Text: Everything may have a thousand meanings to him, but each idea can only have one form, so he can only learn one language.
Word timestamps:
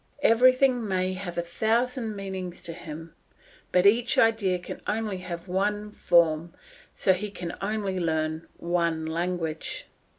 Everything 0.23 0.87
may 0.87 1.13
have 1.13 1.37
a 1.37 1.43
thousand 1.43 2.15
meanings 2.15 2.63
to 2.63 2.73
him, 2.73 3.13
but 3.71 3.85
each 3.85 4.17
idea 4.17 4.57
can 4.57 4.81
only 4.87 5.17
have 5.17 5.47
one 5.47 5.91
form, 5.91 6.55
so 6.95 7.13
he 7.13 7.29
can 7.29 7.55
only 7.61 7.99
learn 7.99 8.47
one 8.57 9.05
language. 9.05 9.85